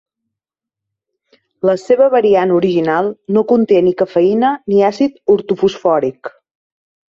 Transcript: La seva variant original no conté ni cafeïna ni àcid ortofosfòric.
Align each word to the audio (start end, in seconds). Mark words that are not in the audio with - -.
La 1.69 1.75
seva 1.81 2.07
variant 2.15 2.55
original 2.61 3.11
no 3.37 3.45
conté 3.53 3.83
ni 3.89 3.95
cafeïna 4.01 4.51
ni 4.75 4.83
àcid 4.91 5.23
ortofosfòric. 5.37 6.35